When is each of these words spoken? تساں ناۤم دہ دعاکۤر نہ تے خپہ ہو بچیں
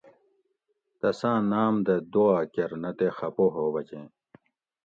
تساں 0.99 1.39
ناۤم 1.51 1.75
دہ 1.85 1.95
دعاکۤر 2.13 2.71
نہ 2.81 2.91
تے 2.97 3.07
خپہ 3.17 3.45
ہو 3.55 3.65
بچیں 3.73 4.07